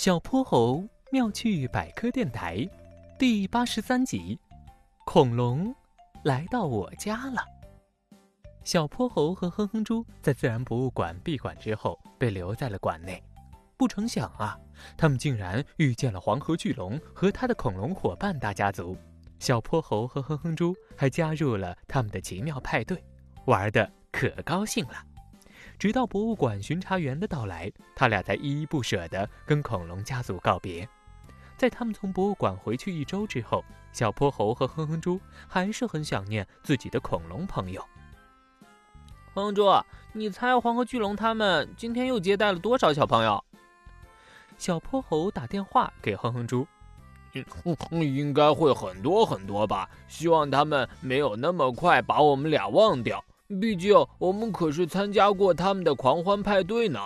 [0.00, 2.64] 小泼猴妙趣百科电台
[3.18, 4.38] 第八十三集：
[5.04, 5.74] 恐龙
[6.22, 7.44] 来到我家了。
[8.62, 13.20] 小泼猴和哼哼猪在自然博物馆闭馆之后被留在了馆内，
[13.76, 14.56] 不成想啊，
[14.96, 18.96] 他们竟然遇见了黄河巨龙和他的恐龙伙伴大家族。
[19.40, 23.02] 小泼猴和哼哼猪还加入了他们的奇妙派对，
[23.46, 25.04] 玩的可高兴了。
[25.78, 30.88] 直到博物馆巡查员的到来，他俩才依依不舍地跟恐龙家族告别。
[31.56, 37.80] 在他们从博物馆回去一周之后，小泼猴和哼哼猪还是很想念自己的恐龙朋友。
[39.34, 39.70] 哼哼猪，
[40.12, 43.44] 你猜黄河巨龙他们今天又接待了多少小朋友？
[44.56, 46.66] 小泼猴打电话给哼哼猪，
[48.00, 49.88] 应该会很多很多吧。
[50.08, 53.24] 希望他们没有那么快把我们俩忘掉。
[53.60, 57.00] 毕竟我们可是参加过他们的狂欢派对呢。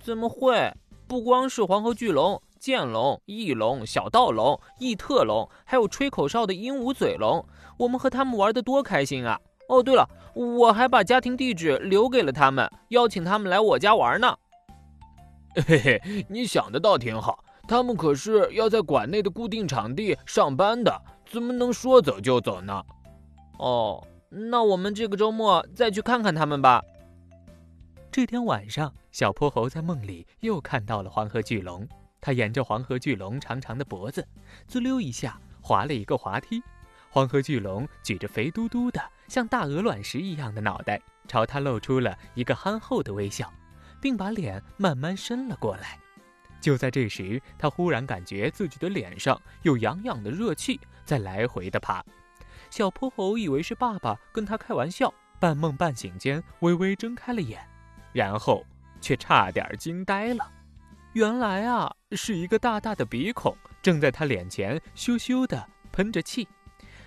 [0.00, 0.72] 怎么会？
[1.06, 7.44] 不光是黄河巨龙、剑龙、翼龙、小盗龙、异特龙，还有吹口哨的鹦鹉嘴龙，
[7.76, 9.38] 我们和他们玩的多开心啊！
[9.68, 14.34] 哦，对了，我还把家庭地址留给了他们，邀请他们来我家玩呢。
[15.66, 17.44] 嘿嘿，你想的倒挺好。
[17.68, 22.82] 他们可是要在馆内的固定场地上班的，怎么能说走就走呢？
[23.58, 24.02] 哦。
[24.34, 26.82] 那我们这个周末再去看看他们吧。
[28.10, 31.86] 这天晚上，小泼猴在梦里又看到了黄河巨龙。
[32.18, 34.26] 他沿着黄河巨龙长长的脖子，
[34.66, 36.62] 滋溜一下滑了一个滑梯。
[37.10, 43.52] 黄河巨龙举着肥嘟嘟的像大鹅卵石一样的脑袋，朝他露出了一个憨厚的微笑，
[44.00, 45.98] 并把脸慢慢伸了过来。
[46.58, 52.02] 就在这时，他忽然感觉自己的脸上有痒痒的热气在来回的爬。
[52.72, 57.60] 小泼猴以为是爸爸跟他开玩笑，半梦半醒间微微睁开了眼，
[58.14, 58.64] 然后
[58.98, 60.50] 却差点惊呆了。
[61.12, 65.62] 原来啊，是一个大大的鼻孔正在他脸前咻咻的
[65.92, 66.48] 喷着气。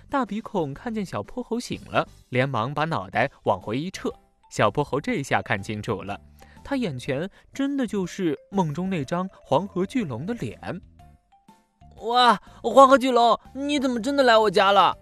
[0.08, 4.08] 大鼻孔看见小泼猴醒了，连忙把脑袋往回一撤。
[4.48, 6.20] 小泼猴这下看清楚了，
[6.62, 10.80] 他眼前真的就是梦中那张黄河巨龙的脸。
[12.02, 14.96] 哇，黄河巨龙，你怎么真的来我家了？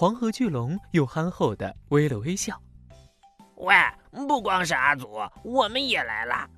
[0.00, 2.58] 黄河巨龙又憨厚的微了微笑。
[3.56, 3.74] 喂，
[4.26, 6.48] 不光是阿祖，我们也来了。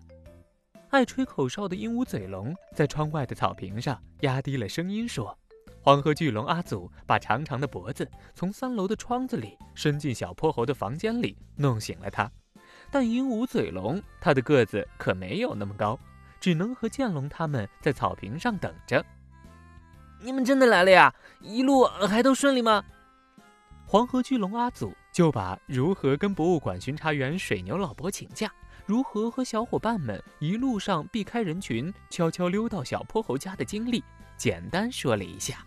[0.90, 5.36] 爱吹口哨的鹦鹉嘴龙在窗外的草坪上压低了声音说
[5.82, 12.30] ：“黄河巨龙阿祖把长长的脖子从三楼的窗子里伸进小泼猴的房间里，弄醒了他。
[12.92, 15.98] 但鹦鹉嘴龙他的个子可没有那么高，
[16.38, 19.04] 只能和剑龙他们在草坪上等着。
[20.20, 21.12] 你们真的来了呀？
[21.40, 22.84] 一路还都顺利吗？”
[23.92, 28.50] 黄河巨龙阿祖就把如何跟博物馆巡查员水牛老伯请假，
[28.86, 34.02] 如何和小伙伴们一路上避开人群，悄悄溜到小泼猴家的经历，
[34.34, 35.58] 简单说了一下。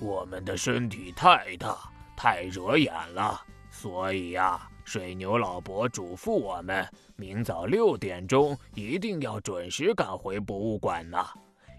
[0.00, 1.78] 我们的身体太大，
[2.16, 11.24] 太惹眼了，所以呀，水牛老伯嘱咐我们，明早六点钟一定要准时赶回博物馆呢，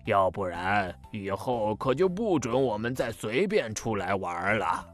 [0.05, 4.87] 要不然以后可就不准我们再随便出来玩了。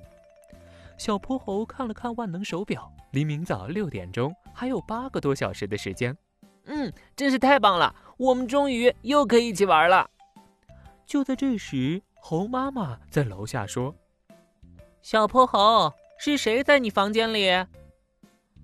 [0.97, 6.18] 小泼猴看了看万能手表，离明早六点钟还有八个多小时的时间。
[6.66, 10.09] 嗯，真是太棒了，我们终于又可以一起玩了。
[11.06, 13.96] 就在这时，猴妈妈在楼下说
[15.02, 17.66] ：“小泼猴，是谁在你房间里？”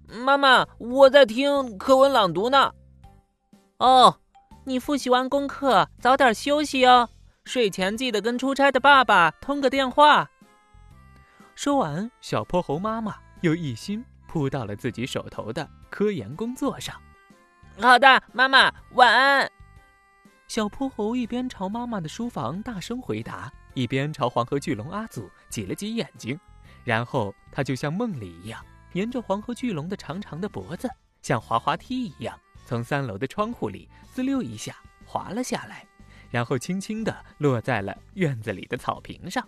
[0.09, 2.73] 妈妈，我在听课文朗读呢。
[3.77, 4.19] 哦，
[4.65, 7.09] 你复习完功课，早点休息哦。
[7.45, 10.29] 睡前记得跟出差的爸爸通个电话。
[11.55, 16.99] 说完，小泼猴妈妈又一心扑到了自己手头的科研工作上。
[17.79, 19.49] 好的，妈妈晚安。
[20.47, 26.39] 小泼猴一边朝妈妈的书房大声回答，一边朝黄河巨龙阿祖挤了挤眼睛。
[26.83, 30.89] 然后他就像梦里一样，沿着黄河巨龙的长长的脖子，
[31.21, 34.75] 像滑滑梯一样，从三楼的窗户里滋溜一下
[35.05, 35.85] 滑了下来，
[36.29, 39.47] 然后轻轻地落在了院子里的草坪上。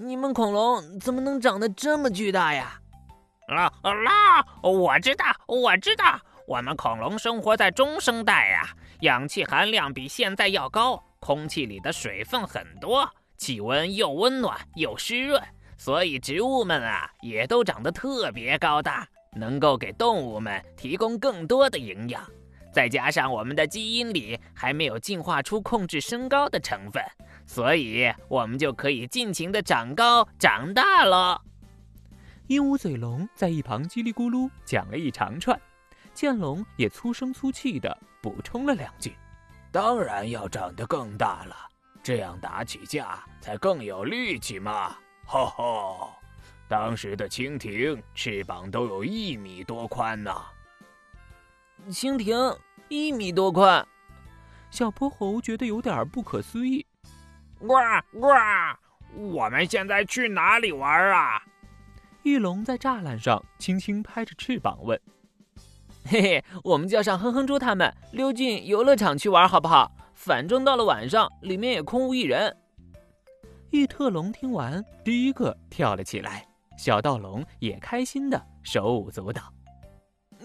[0.00, 2.80] 你们恐龙怎么能长得这么巨大呀？
[3.48, 4.46] 啦啦！
[4.62, 8.68] 我知道，我知道，我们恐龙生活在中生代呀，
[9.00, 15.42] 氧气含量比现在要高，空气里的水分很多，气温又温暖又湿润，
[15.76, 19.04] 所以植物们啊也都长得特别高大，
[19.34, 22.22] 能够给动物们提供更多的营养。
[22.72, 27.02] 再加上我们的基因里还没有进化出控制身高的成分。
[27.48, 31.40] 所以，我们就可以尽情的长高长大了。
[32.46, 35.58] 鹦鹉嘴龙在一旁叽里咕噜讲了一长串，
[36.12, 39.16] 剑龙也粗声粗气的补充了两句。
[39.72, 41.56] 当然要长得更大了，
[42.02, 44.94] 这样打起架才更有力气嘛！
[45.24, 46.10] 吼吼，
[46.68, 50.34] 当时的蜻蜓翅膀都有一米多宽呢。
[51.88, 52.54] 蜻蜓
[52.88, 53.86] 一米多宽，
[54.70, 56.84] 小泼猴觉得有点不可思议。
[57.60, 57.74] 呱
[58.20, 58.28] 呱，
[59.16, 61.42] 我们现在去哪里玩啊？
[62.22, 65.00] 翼龙在栅栏上轻轻拍着翅膀问
[66.04, 69.90] ：“嘿嘿，我们叫上哼哼猪他们溜进游乐场去玩好不好？
[70.14, 72.54] 反正到了晚上，里面也空无一人。”
[73.70, 76.46] 异特龙听完，第一个跳了起来，
[76.78, 79.42] 小盗龙也开心的手舞足蹈。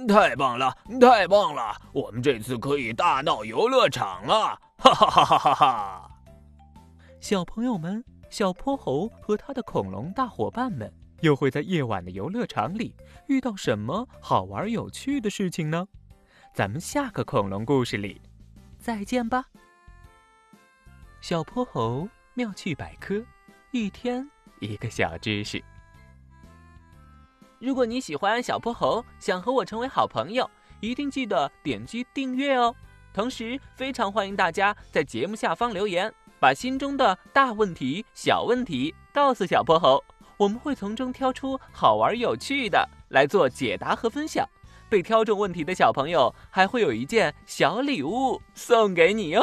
[0.07, 1.75] 太棒了，太棒了！
[1.94, 4.59] 我们这次可以大闹游乐场了！
[4.77, 6.12] 哈哈哈哈哈哈！
[7.23, 12.93] 小朋友们，小泼猴和他的恐龙大伙伴们又会在夜晚的游乐场里
[13.29, 15.87] 遇到什么好玩有趣的事情呢？
[16.53, 18.21] 咱们下个恐龙故事里
[18.77, 19.45] 再见吧！
[21.21, 22.09] 小泼猴。
[22.33, 23.23] 妙趣百科，
[23.71, 24.29] 一天
[24.59, 25.63] 一个小知识。
[27.57, 30.49] 如果你喜欢小泼猴，想和我成为好朋友，
[30.81, 32.75] 一定记得点击订阅哦。
[33.13, 36.13] 同时，非常欢迎大家在节目下方留言，
[36.44, 40.04] 把心中的大问题、小问题告诉小泼猴，
[40.36, 44.45] 我们会从中挑出好玩有趣的来做解答和分享。
[44.90, 49.42] 被挑中问题的小朋友还会有一件小礼物送给你哟。